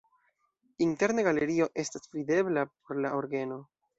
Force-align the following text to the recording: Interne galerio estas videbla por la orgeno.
Interne 0.85 1.25
galerio 1.27 1.69
estas 1.85 2.09
videbla 2.17 2.65
por 2.71 3.01
la 3.05 3.15
orgeno. 3.23 3.63